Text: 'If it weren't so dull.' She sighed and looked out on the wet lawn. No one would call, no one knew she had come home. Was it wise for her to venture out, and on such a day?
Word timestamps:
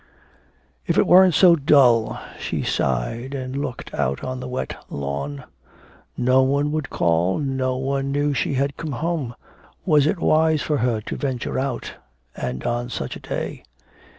'If 0.87 0.97
it 0.97 1.05
weren't 1.05 1.35
so 1.35 1.55
dull.' 1.55 2.19
She 2.39 2.63
sighed 2.63 3.35
and 3.35 3.55
looked 3.55 3.93
out 3.93 4.23
on 4.23 4.39
the 4.39 4.47
wet 4.47 4.75
lawn. 4.89 5.43
No 6.17 6.41
one 6.41 6.71
would 6.71 6.89
call, 6.89 7.37
no 7.37 7.77
one 7.77 8.11
knew 8.11 8.33
she 8.33 8.55
had 8.55 8.77
come 8.77 8.93
home. 8.93 9.35
Was 9.85 10.07
it 10.07 10.17
wise 10.17 10.63
for 10.63 10.77
her 10.77 11.01
to 11.01 11.15
venture 11.15 11.59
out, 11.59 11.93
and 12.35 12.63
on 12.65 12.89
such 12.89 13.15
a 13.15 13.19
day? 13.19 13.63